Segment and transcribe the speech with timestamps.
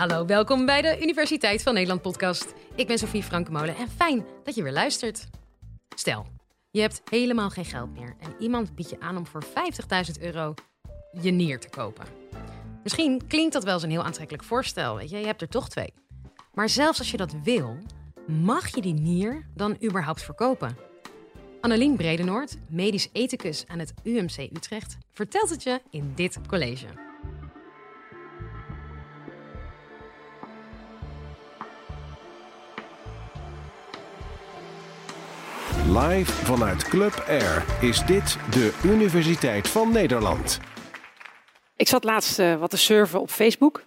[0.00, 2.54] Hallo, welkom bij de Universiteit van Nederland podcast.
[2.74, 5.28] Ik ben Sofie Frankemolen en fijn dat je weer luistert.
[5.96, 6.26] Stel,
[6.70, 10.54] je hebt helemaal geen geld meer en iemand biedt je aan om voor 50.000 euro
[11.20, 12.04] je nier te kopen.
[12.82, 15.68] Misschien klinkt dat wel eens een heel aantrekkelijk voorstel, weet je, je hebt er toch
[15.68, 15.92] twee.
[16.54, 17.78] Maar zelfs als je dat wil,
[18.26, 20.76] mag je die nier dan überhaupt verkopen?
[21.60, 27.09] Annelien Bredenoord, medisch ethicus aan het UMC Utrecht, vertelt het je in dit college.
[35.98, 40.60] Live vanuit Club Air is dit de Universiteit van Nederland.
[41.76, 43.84] Ik zat laatst uh, wat te surfen op Facebook.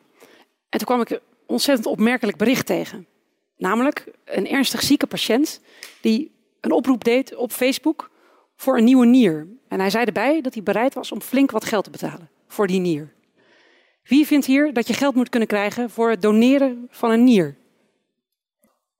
[0.70, 3.08] En toen kwam ik een ontzettend opmerkelijk bericht tegen.
[3.58, 5.62] Namelijk een ernstig zieke patiënt
[6.02, 8.10] die een oproep deed op Facebook
[8.56, 9.48] voor een nieuwe nier.
[9.68, 12.68] En hij zei erbij dat hij bereid was om flink wat geld te betalen voor
[12.68, 13.14] die nier.
[14.04, 17.56] Wie vindt hier dat je geld moet kunnen krijgen voor het doneren van een nier?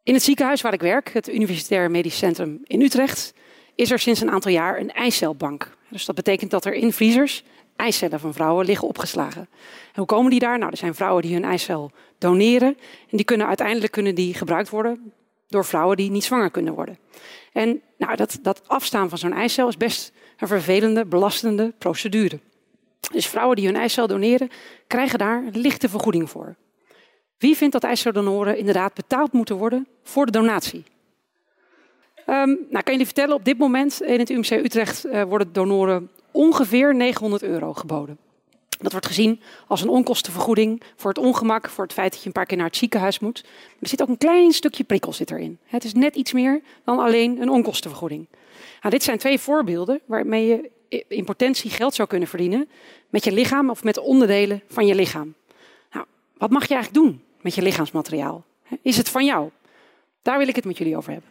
[0.04, 3.34] In het ziekenhuis waar ik werk, het Universitair Medisch Centrum in Utrecht,
[3.76, 5.78] is er sinds een aantal jaar een eicelbank.
[5.90, 7.44] Dus dat betekent dat er in vriezers
[7.76, 9.42] eicellen van vrouwen liggen opgeslagen.
[9.42, 10.58] En hoe komen die daar?
[10.58, 12.78] Nou, er zijn vrouwen die hun eicel doneren.
[13.10, 15.14] En die kunnen uiteindelijk kunnen die gebruikt worden
[15.48, 16.98] door vrouwen die niet zwanger kunnen worden.
[17.54, 22.40] En nou, dat, dat afstaan van zo'n eicel is best een vervelende, belastende procedure.
[23.12, 24.50] Dus vrouwen die hun eicel doneren,
[24.88, 26.56] krijgen daar lichte vergoeding voor.
[27.44, 30.84] Wie vindt dat eiceldonoren inderdaad betaald moeten worden voor de donatie?
[32.28, 36.10] Um, nou, kan jullie vertellen, op dit moment in het UMC Utrecht uh, worden donoren
[36.32, 38.18] ongeveer 900 euro geboden.
[38.80, 42.32] Dat wordt gezien als een onkostenvergoeding voor het ongemak, voor het feit dat je een
[42.32, 43.42] paar keer naar het ziekenhuis moet.
[43.44, 45.58] Maar er zit ook een klein stukje prikkel zit erin.
[45.66, 48.28] Het is net iets meer dan alleen een onkostenvergoeding.
[48.82, 50.72] Nou, dit zijn twee voorbeelden waarmee je
[51.08, 52.70] in potentie geld zou kunnen verdienen
[53.10, 55.34] met je lichaam of met onderdelen van je lichaam.
[55.92, 56.06] Nou,
[56.38, 58.46] wat mag je eigenlijk doen met je lichaamsmateriaal?
[58.82, 59.50] Is het van jou?
[60.22, 61.30] Daar wil ik het met jullie over hebben.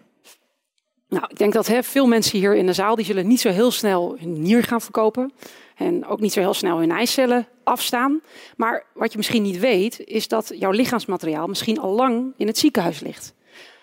[1.09, 3.71] Nou, ik denk dat veel mensen hier in de zaal die zullen niet zo heel
[3.71, 5.33] snel hun nier gaan verkopen.
[5.77, 8.21] En ook niet zo heel snel hun eicellen afstaan.
[8.57, 12.59] Maar wat je misschien niet weet, is dat jouw lichaamsmateriaal misschien al lang in het
[12.59, 13.35] ziekenhuis ligt.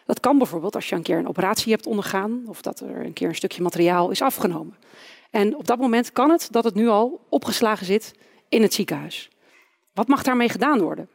[0.05, 3.13] Dat kan bijvoorbeeld als je een keer een operatie hebt ondergaan of dat er een
[3.13, 4.77] keer een stukje materiaal is afgenomen.
[5.29, 8.13] En op dat moment kan het dat het nu al opgeslagen zit
[8.49, 9.29] in het ziekenhuis.
[9.93, 11.09] Wat mag daarmee gedaan worden?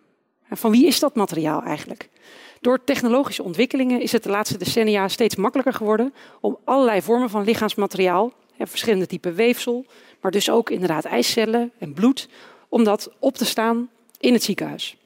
[0.57, 2.09] Van wie is dat materiaal eigenlijk?
[2.61, 7.45] Door technologische ontwikkelingen is het de laatste decennia steeds makkelijker geworden om allerlei vormen van
[7.45, 9.85] lichaamsmateriaal, verschillende typen weefsel,
[10.21, 12.29] maar dus ook inderdaad eicellen en bloed,
[12.69, 14.97] om dat op te staan in het ziekenhuis.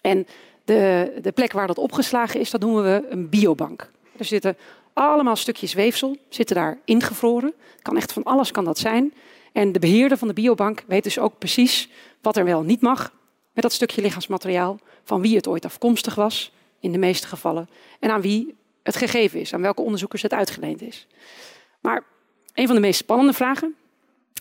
[0.00, 0.26] En
[0.64, 3.90] de, de plek waar dat opgeslagen is, dat noemen we een biobank.
[4.16, 4.56] Er zitten
[4.92, 7.54] allemaal stukjes weefsel, zitten daar ingevroren.
[7.82, 9.12] Kan echt van alles kan dat zijn.
[9.52, 11.88] En de beheerder van de biobank weet dus ook precies
[12.20, 13.12] wat er wel niet mag
[13.52, 17.68] met dat stukje lichaamsmateriaal, van wie het ooit afkomstig was, in de meeste gevallen,
[18.00, 21.06] en aan wie het gegeven is, aan welke onderzoekers het uitgeleend is.
[21.80, 22.04] Maar
[22.54, 23.74] een van de meest spannende vragen,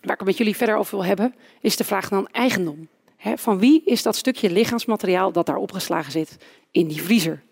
[0.02, 2.88] waar ik het met jullie verder over wil hebben, is de vraag van eigendom.
[3.36, 6.38] van wie is dat stukje lichaamsmateriaal dat daar opgeslagen zit
[6.72, 7.44] in die vriezer?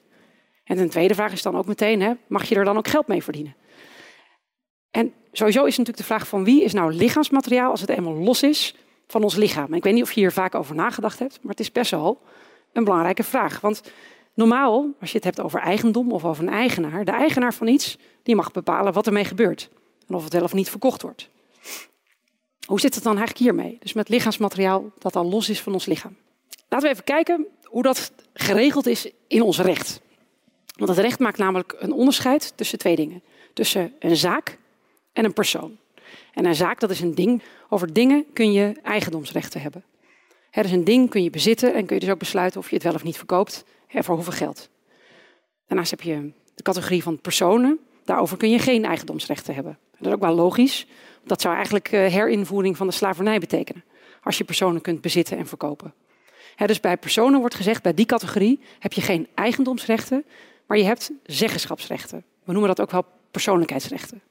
[0.64, 3.24] En een tweede vraag is dan ook meteen, mag je er dan ook geld mee
[3.24, 3.56] verdienen?
[4.92, 8.44] En sowieso is natuurlijk de vraag van wie is nou lichaamsmateriaal als het eenmaal los
[8.44, 8.76] is
[9.12, 9.74] van ons lichaam?
[9.74, 12.22] ik weet niet of je hier vaak over nagedacht hebt, maar het is best wel
[12.74, 13.62] een belangrijke vraag.
[13.62, 13.82] Want
[14.34, 17.98] normaal, als je het hebt over eigendom of over een eigenaar, de eigenaar van iets,
[18.24, 19.70] die mag bepalen wat ermee gebeurt.
[20.08, 21.30] En of het wel of niet verkocht wordt.
[22.66, 23.78] Hoe zit het dan eigenlijk hiermee?
[23.80, 26.16] Dus met lichaamsmateriaal dat al los is van ons lichaam.
[26.68, 30.02] Laten we even kijken hoe dat geregeld is in ons recht.
[30.76, 33.24] Want het recht maakt namelijk een onderscheid tussen twee dingen.
[33.54, 34.58] Tussen een zaak
[35.14, 35.78] en een persoon.
[36.40, 37.42] En een zaak, dat is een ding.
[37.70, 39.84] Over dingen kun je eigendomsrechten hebben.
[40.52, 42.76] Er is een ding, kun je bezitten en kun je dus ook besluiten of je
[42.76, 44.70] het wel of niet verkoopt en voor hoeveel geld.
[45.68, 47.80] Daarnaast heb je de categorie van personen.
[48.06, 49.78] Daarover kun je geen eigendomsrechten hebben.
[49.98, 50.88] Dat is ook wel logisch.
[51.24, 53.84] Dat zou eigenlijk eh, herinvoering van de slavernij betekenen.
[54.24, 55.94] Als je personen kunt bezitten en verkopen.
[56.66, 60.26] dus bij personen wordt gezegd, bij die categorie heb je geen eigendomsrechten,
[60.68, 62.24] maar je hebt zeggenschapsrechten.
[62.44, 64.22] We noemen dat ook wel persoonlijkheidsrechten.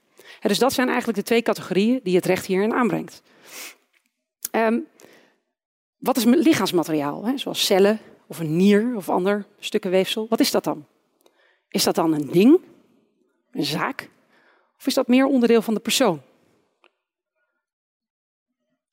[0.40, 3.22] Dus dat zijn eigenlijk de twee categorieën die het recht hierin aanbrengt.
[4.52, 4.86] Um,
[5.98, 7.32] wat is lichaamsmateriaal?
[7.34, 10.26] Zoals cellen of een nier of ander stukken weefsel.
[10.28, 10.86] Wat is dat dan?
[11.68, 12.60] Is dat dan een ding?
[13.52, 14.08] Een zaak?
[14.78, 16.20] Of is dat meer onderdeel van de persoon?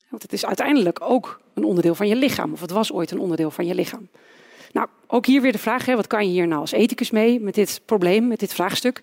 [0.10, 2.54] Want het is uiteindelijk ook een onderdeel van je lichaam.
[2.54, 4.10] Of het was ooit een onderdeel van je lichaam.
[4.72, 7.40] Nou, ook hier weer de vraag, hè, wat kan je hier nou als ethicus mee
[7.40, 9.02] met dit probleem, met dit vraagstuk?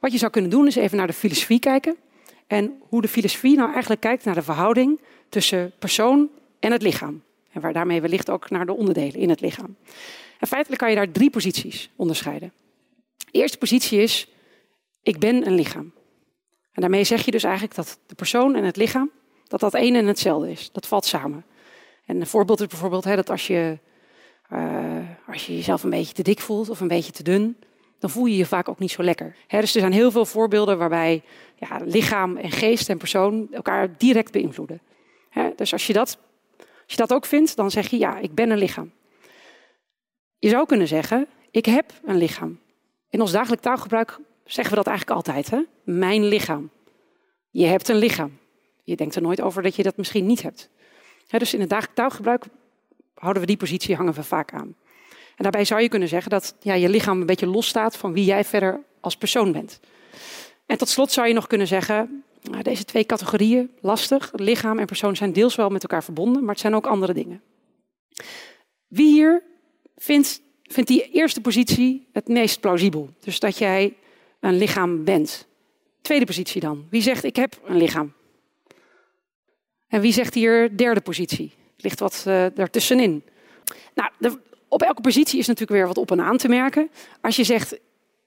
[0.00, 1.96] Wat je zou kunnen doen is even naar de filosofie kijken.
[2.46, 6.30] En hoe de filosofie nou eigenlijk kijkt naar de verhouding tussen persoon
[6.60, 7.22] en het lichaam.
[7.52, 9.76] En waar daarmee wellicht ook naar de onderdelen in het lichaam.
[10.38, 12.52] En feitelijk kan je daar drie posities onderscheiden.
[13.16, 14.28] De eerste positie is,
[15.02, 15.92] ik ben een lichaam.
[16.72, 19.10] En daarmee zeg je dus eigenlijk dat de persoon en het lichaam,
[19.46, 20.72] dat dat één en hetzelfde is.
[20.72, 21.44] Dat valt samen.
[22.04, 23.78] En een voorbeeld is bijvoorbeeld hè, dat als je,
[24.52, 27.56] uh, als je jezelf een beetje te dik voelt of een beetje te dun,
[27.98, 29.36] dan voel je je vaak ook niet zo lekker.
[29.48, 31.22] Dus er zijn heel veel voorbeelden waarbij
[31.56, 34.80] ja, lichaam en geest en persoon elkaar direct beïnvloeden.
[35.56, 36.18] Dus als je, dat,
[36.58, 38.92] als je dat ook vindt, dan zeg je ja, ik ben een lichaam.
[40.38, 42.60] Je zou kunnen zeggen, ik heb een lichaam.
[43.10, 45.50] In ons dagelijk taalgebruik zeggen we dat eigenlijk altijd.
[45.50, 45.62] Hè?
[45.84, 46.70] Mijn lichaam.
[47.50, 48.38] Je hebt een lichaam.
[48.84, 50.70] Je denkt er nooit over dat je dat misschien niet hebt.
[51.26, 52.44] dus in het dagelijk taalgebruik
[53.14, 54.76] houden we die positie, hangen we vaak aan.
[55.38, 58.24] En daarbij zou je kunnen zeggen dat ja, je lichaam een beetje losstaat van wie
[58.24, 59.80] jij verder als persoon bent.
[60.66, 64.86] En tot slot zou je nog kunnen zeggen, nou, deze twee categorieën, lastig, lichaam en
[64.86, 67.42] persoon zijn deels wel met elkaar verbonden, maar het zijn ook andere dingen.
[68.88, 69.42] Wie hier
[69.96, 73.10] vindt, vindt die eerste positie het meest plausibel?
[73.20, 73.96] Dus dat jij
[74.40, 75.46] een lichaam bent.
[76.00, 76.86] Tweede positie dan.
[76.90, 78.12] Wie zegt ik heb een lichaam?
[79.88, 81.52] En wie zegt hier derde positie?
[81.76, 83.22] Ligt wat uh, ertussenin.
[83.94, 86.90] Nou, de, op elke positie is natuurlijk weer wat op en aan te merken.
[87.20, 87.78] Als je zegt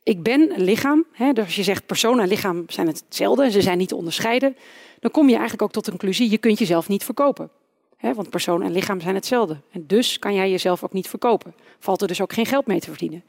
[0.03, 3.61] ik ben een lichaam, hè, dus als je zegt persoon en lichaam zijn hetzelfde ze
[3.61, 4.57] zijn niet te onderscheiden,
[4.99, 7.49] dan kom je eigenlijk ook tot de conclusie je kunt jezelf niet verkopen.
[7.97, 9.57] Hè, want persoon en lichaam zijn hetzelfde.
[9.71, 11.55] En dus kan jij jezelf ook niet verkopen.
[11.79, 13.23] Valt er dus ook geen geld mee te verdienen.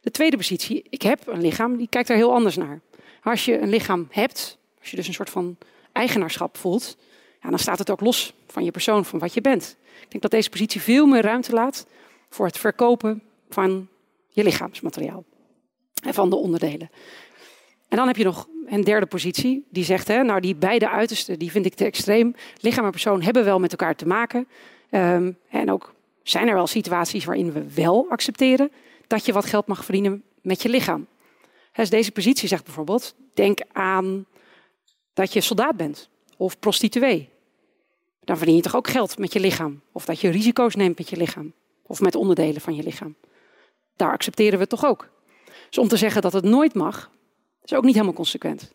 [0.00, 2.80] De tweede positie, ik heb een lichaam, die kijkt er heel anders naar.
[3.22, 5.56] Als je een lichaam hebt, als je dus een soort van
[5.92, 6.96] eigenaarschap voelt,
[7.42, 9.76] ja, dan staat het ook los van je persoon, van wat je bent.
[10.00, 11.86] Ik denk dat deze positie veel meer ruimte laat
[12.28, 13.88] voor het verkopen van
[14.28, 15.24] je lichaamsmateriaal
[16.02, 16.90] en van de onderdelen.
[17.88, 21.38] En dan heb je nog een derde positie, die zegt, hè, nou die beide uitersten,
[21.38, 22.34] die vind ik te extreem.
[22.60, 24.48] Lichaam en persoon hebben wel met elkaar te maken.
[24.90, 28.72] Um, en ook zijn er wel situaties waarin we wel accepteren
[29.06, 31.06] dat je wat geld mag verdienen met je lichaam.
[31.72, 34.26] Dus deze positie zegt bijvoorbeeld, denk aan
[35.12, 37.28] dat je soldaat bent of prostituee.
[38.24, 39.80] Dan verdien je toch ook geld met je lichaam.
[39.92, 41.52] Of dat je risico's neemt met je lichaam.
[41.88, 43.16] Of met onderdelen van je lichaam.
[43.96, 45.10] Daar accepteren we het toch ook.
[45.68, 47.10] Dus om te zeggen dat het nooit mag,
[47.62, 48.72] is ook niet helemaal consequent.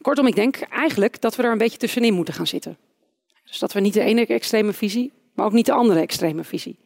[0.00, 2.78] Kortom, ik denk eigenlijk dat we er een beetje tussenin moeten gaan zitten.
[3.44, 6.78] Dus dat we niet de ene extreme visie, maar ook niet de andere extreme visie.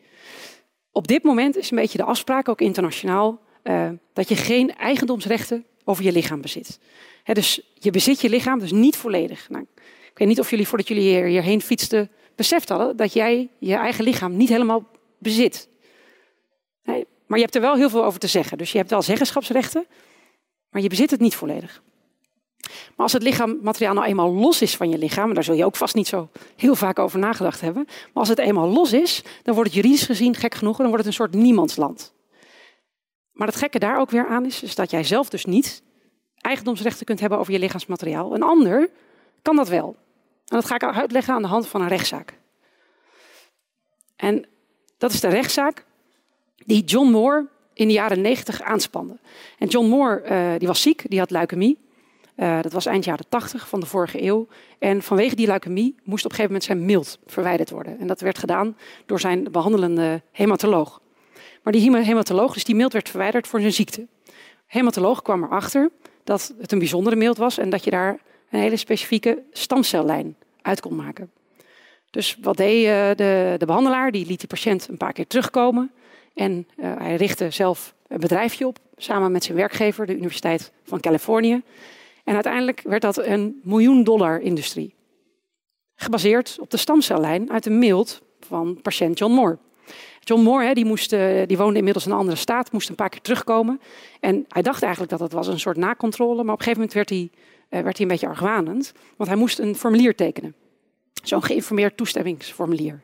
[0.93, 5.67] Op dit moment is een beetje de afspraak, ook internationaal, uh, dat je geen eigendomsrechten
[5.85, 6.79] over je lichaam bezit.
[7.25, 9.49] dus je bezit je lichaam dus niet volledig.
[9.49, 9.67] Nou,
[10.11, 13.75] ik weet niet of jullie voordat jullie hier, hierheen fietsten beseft hadden dat jij je
[13.75, 14.87] eigen lichaam niet helemaal
[15.19, 15.69] bezit.
[17.27, 18.59] Maar je hebt er wel heel veel over te zeggen.
[18.59, 19.87] Dus je hebt wel zeggenschapsrechten,
[20.71, 21.83] maar je bezit het niet volledig.
[22.67, 25.65] Maar als het lichaammateriaal nou eenmaal los is van je lichaam, en daar zul je
[25.65, 29.23] ook vast niet zo heel vaak over nagedacht hebben, maar als het eenmaal los is,
[29.43, 32.15] dan wordt het juridisch gezien gek genoeg, dan wordt het een soort niemandsland.
[33.33, 35.83] Maar het gekke daar ook weer aan is, is dat jij zelf dus niet
[36.41, 38.35] eigendomsrechten kunt hebben over je lichaamsmateriaal.
[38.35, 38.91] Een ander
[39.43, 39.97] kan dat wel.
[40.49, 42.39] En dat ga ik uitleggen aan de hand van een rechtszaak.
[44.17, 44.47] En
[44.99, 45.85] dat is de rechtszaak
[46.57, 49.19] die John Moore in de jaren negentig aanspande.
[49.59, 51.79] En John Moore uh, die was ziek, die had leukemie.
[52.37, 54.47] Uh, dat was eind jaren 80 van de vorige eeuw.
[54.79, 57.99] En vanwege die leukemie moest op een gegeven moment zijn mild verwijderd worden.
[57.99, 61.01] En dat werd gedaan door zijn behandelende hematoloog.
[61.63, 64.07] Maar die hematoloog, dus die mild werd verwijderd voor zijn ziekte.
[64.67, 65.91] Hematoloog kwam erachter
[66.25, 68.21] dat het een bijzondere mild was en dat je daar
[68.51, 71.31] een hele specifieke stamcellijn uit kon maken.
[72.11, 74.11] Dus wat deed uh, de, de behandelaar?
[74.11, 75.91] Die liet die patiënt een paar keer terugkomen.
[76.35, 81.01] En uh, hij richtte zelf een bedrijfje op, samen met zijn werkgever, de Universiteit van
[81.01, 81.63] Californië.
[82.25, 84.95] En uiteindelijk werd dat een miljoen dollar industrie.
[85.95, 89.59] Gebaseerd op de stamcellijn uit de mild van patiënt John Moore.
[90.21, 93.09] John Moore die, moest, eh, die woonde inmiddels in een andere staat, moest een paar
[93.09, 93.81] keer terugkomen.
[94.21, 96.93] En hij dacht eigenlijk dat het was een soort nakontrole, maar op een gegeven moment
[96.93, 97.31] werd hij,
[97.69, 98.93] werd hij een beetje argwanend.
[99.17, 100.55] Want hij moest een formulier tekenen.
[101.23, 103.03] Zo'n geïnformeerd toestemmingsformulier.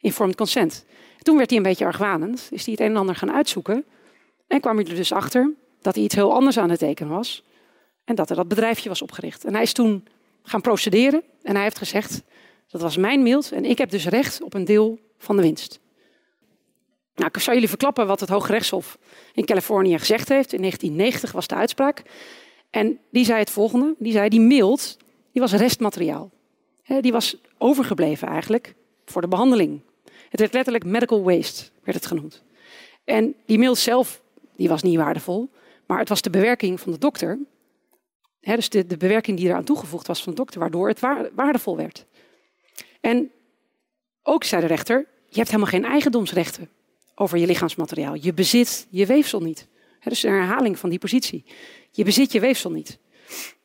[0.00, 0.84] Informed consent.
[1.18, 3.84] toen werd hij een beetje argwanend, is hij het een en ander gaan uitzoeken.
[4.46, 7.44] En kwam hij er dus achter dat hij iets heel anders aan het tekenen was.
[8.04, 9.44] En dat er dat bedrijfje was opgericht.
[9.44, 10.06] En hij is toen
[10.42, 12.22] gaan procederen en hij heeft gezegd,
[12.68, 15.80] dat was mijn mild en ik heb dus recht op een deel van de winst.
[17.14, 18.98] Nou, ik zal jullie verklappen wat het Hoge Rechtshof
[19.32, 20.52] in Californië gezegd heeft.
[20.52, 22.02] In 1990 was de uitspraak.
[22.70, 23.94] En die zei het volgende.
[23.98, 24.96] Die zei, die mild,
[25.32, 26.30] die was restmateriaal.
[27.00, 29.80] Die was overgebleven eigenlijk voor de behandeling.
[30.28, 32.42] Het werd letterlijk medical waste, werd het genoemd.
[33.04, 34.22] En die mild zelf,
[34.56, 35.50] die was niet waardevol.
[35.86, 37.38] Maar het was de bewerking van de dokter
[38.40, 41.00] dus de, de, bewerking die eraan toegevoegd was van de dokter, waardoor het
[41.34, 42.06] waardevol werd.
[43.00, 43.30] En
[44.22, 46.70] ook zei de rechter, je hebt helemaal geen eigendomsrechten
[47.14, 48.14] over je lichaamsmateriaal.
[48.14, 49.68] Je bezit je weefsel niet.
[50.00, 51.44] He, dus een herhaling van die positie.
[51.90, 52.98] Je bezit je weefsel niet.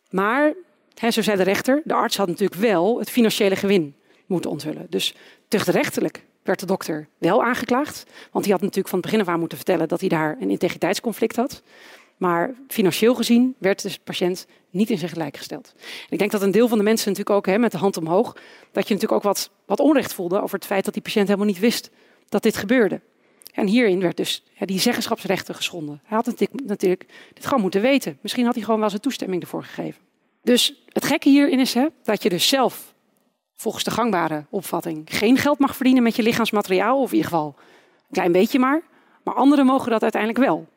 [0.10, 0.54] Maar,
[0.96, 4.88] he, zo zei de rechter, de arts had natuurlijk wel het financiële gewin moeten onthullen.
[4.90, 5.16] Dus
[5.48, 8.04] tuchtrechtelijk werd de dokter wel aangeklaagd.
[8.32, 10.50] Want hij had natuurlijk van het begin af aan moeten vertellen dat hij daar een
[10.50, 11.64] integriteitsconflict had.
[12.18, 15.74] Maar financieel gezien werd de patiënt niet in zijn gelijk gesteld.
[16.10, 18.34] ik denk dat een deel van de mensen natuurlijk ook hè, met de hand omhoog,
[18.72, 21.48] dat je natuurlijk ook wat, wat onrecht voelde over het feit dat die patiënt helemaal
[21.48, 21.90] niet wist
[22.30, 23.02] dat dit gebeurde.
[23.54, 26.02] En hierin werd dus die zeggenschapsrechten geschonden.
[26.04, 26.26] Hij had
[26.66, 28.18] natuurlijk dit gewoon moeten weten.
[28.22, 30.02] Misschien had hij gewoon wel zijn toestemming ervoor gegeven.
[30.42, 32.94] Dus het gekke hierin is hè, dat je dus zelf,
[33.56, 37.02] volgens de gangbare opvatting, geen geld mag verdienen met je lichaamsmateriaal.
[37.02, 38.82] Of in ieder geval een klein beetje maar.
[39.24, 40.68] Maar anderen mogen dat uiteindelijk wel.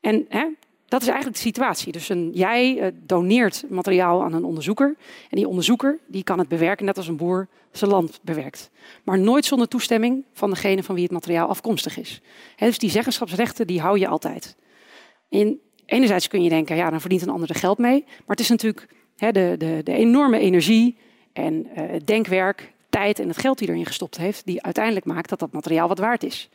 [0.00, 0.46] En hè,
[0.88, 1.92] dat is eigenlijk de situatie.
[1.92, 4.96] Dus een, jij uh, doneert materiaal aan een onderzoeker.
[5.30, 8.70] En die onderzoeker die kan het bewerken net als een boer zijn land bewerkt.
[9.04, 12.20] Maar nooit zonder toestemming van degene van wie het materiaal afkomstig is.
[12.56, 14.56] dus die zeggenschapsrechten die hou je altijd.
[15.28, 18.04] En enerzijds kun je denken, ja, dan verdient een ander er geld mee.
[18.06, 20.96] Maar het is natuurlijk de, de, de enorme energie
[21.32, 25.38] en uh, denkwerk, tijd en het geld die erin gestopt heeft, die uiteindelijk maakt dat
[25.38, 26.48] dat materiaal wat waard is.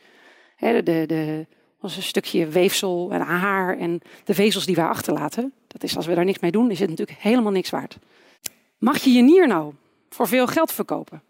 [0.58, 1.46] de, de,
[1.80, 5.52] als een stukje weefsel en haar en de vezels die wij achterlaten.
[5.66, 7.98] Dat is als we daar niks mee doen, is het natuurlijk helemaal niks waard.
[8.78, 9.72] Mag je je nier nou
[10.08, 11.22] voor veel geld verkopen?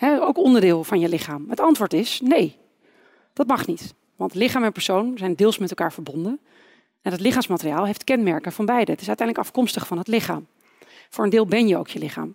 [0.00, 1.46] ook onderdeel van je lichaam.
[1.50, 2.56] Het antwoord is nee.
[3.32, 3.94] Dat mag niet.
[4.16, 6.40] Want lichaam en persoon zijn deels met elkaar verbonden.
[7.02, 8.92] En het lichaamsmateriaal heeft kenmerken van beide.
[8.92, 10.46] Het is uiteindelijk afkomstig van het lichaam.
[11.10, 12.34] Voor een deel ben je ook je lichaam.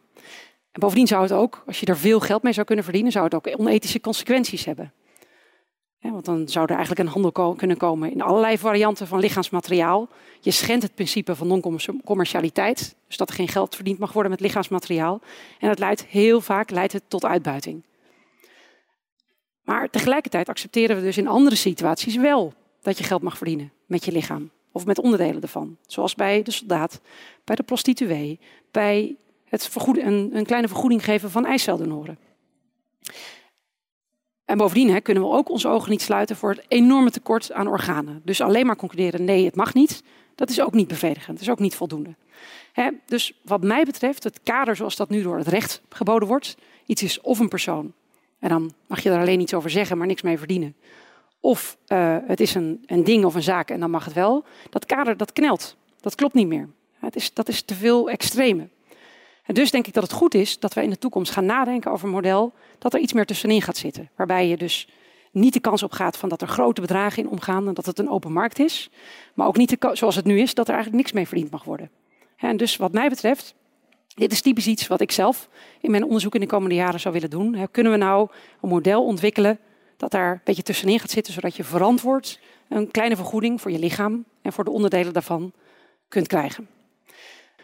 [0.71, 3.25] En bovendien zou het ook, als je er veel geld mee zou kunnen verdienen, zou
[3.25, 4.93] het ook onethische consequenties hebben
[6.01, 10.09] want dan zou er eigenlijk een handel kunnen komen in allerlei varianten van lichaamsmateriaal.
[10.39, 14.39] Je schendt het principe van non-commercialiteit, dus dat er geen geld verdiend mag worden met
[14.39, 15.21] lichaamsmateriaal.
[15.59, 17.83] En dat leidt heel vaak leidt het tot uitbuiting.
[19.63, 24.05] Maar tegelijkertijd accepteren we dus in andere situaties wel dat je geld mag verdienen met
[24.05, 25.77] je lichaam of met onderdelen ervan.
[25.87, 27.01] Zoals bij de soldaat,
[27.43, 28.39] bij de prostituee,
[28.71, 29.15] bij
[29.45, 32.17] het een, een kleine vergoeding geven van eiceldonoren.
[34.49, 37.67] En bovendien hè, kunnen we ook onze ogen niet sluiten voor het enorme tekort aan
[37.67, 38.21] organen.
[38.23, 40.03] Dus alleen maar concluderen, nee, het mag niet,
[40.35, 42.15] dat is ook niet bevredigend, dat is ook niet voldoende.
[42.73, 46.57] Hè, dus wat mij betreft, het kader zoals dat nu door het recht geboden wordt,
[46.85, 47.93] iets is of een persoon,
[48.39, 50.75] en dan mag je er alleen iets over zeggen, maar niks mee verdienen.
[51.39, 54.43] Of uh, het is een, een ding of een zaak en dan mag het wel.
[54.69, 55.75] Dat kader, dat knelt.
[56.01, 56.69] Dat klopt niet meer.
[56.99, 58.67] Het is, dat is te veel extreme.
[59.49, 61.91] En dus denk ik dat het goed is dat we in de toekomst gaan nadenken
[61.91, 64.09] over een model dat er iets meer tussenin gaat zitten.
[64.15, 64.87] Waarbij je dus
[65.31, 67.99] niet de kans op gaat van dat er grote bedragen in omgaan en dat het
[67.99, 68.89] een open markt is.
[69.33, 71.63] Maar ook niet de, zoals het nu is, dat er eigenlijk niks mee verdiend mag
[71.63, 71.89] worden.
[72.37, 73.53] En dus wat mij betreft,
[74.07, 75.49] dit is typisch iets wat ik zelf
[75.81, 77.67] in mijn onderzoek in de komende jaren zou willen doen.
[77.71, 78.29] Kunnen we nou
[78.61, 79.59] een model ontwikkelen
[79.97, 83.79] dat daar een beetje tussenin gaat zitten, zodat je verantwoord een kleine vergoeding voor je
[83.79, 85.53] lichaam en voor de onderdelen daarvan
[86.07, 86.67] kunt krijgen.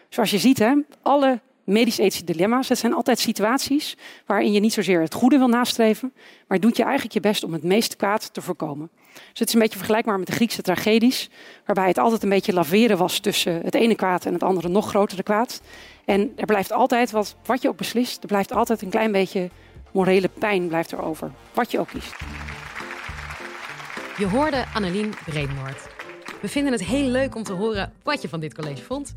[0.10, 2.70] Zoals je ziet, hè, alle medisch-ethische dilemma's.
[2.70, 6.14] Het zijn altijd situaties waarin je niet zozeer het goede wil nastreven,
[6.48, 8.90] maar doet je eigenlijk je best om het meeste kwaad te voorkomen.
[9.14, 11.30] Dus het is een beetje vergelijkbaar met de Griekse tragedies,
[11.66, 14.90] waarbij het altijd een beetje laveren was tussen het ene kwaad en het andere nog
[14.90, 15.62] grotere kwaad.
[16.06, 19.50] En er blijft altijd, wat, wat je ook beslist, er blijft altijd een klein beetje
[19.92, 22.16] morele pijn blijft erover, wat je ook kiest.
[24.18, 25.88] Je hoorde Annelien Breednoord.
[26.42, 29.14] We vinden het heel leuk om te horen wat je van dit college vond.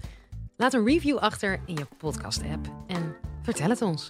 [0.60, 4.08] Laat een review achter in je podcast-app en vertel het ons.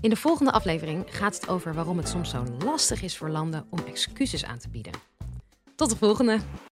[0.00, 3.66] In de volgende aflevering gaat het over waarom het soms zo lastig is voor landen
[3.70, 4.92] om excuses aan te bieden.
[5.74, 6.38] Tot de volgende!